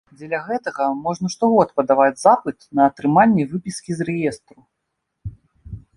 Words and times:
Дзеля 0.19 0.37
гэтага 0.45 0.87
можна 1.01 1.27
штогод 1.33 1.69
падаваць 1.81 2.21
запыт 2.23 2.57
на 2.79 2.89
атрыманне 2.93 3.43
выпіскі 3.55 3.91
з 4.01 4.11
рэестру. 4.11 4.59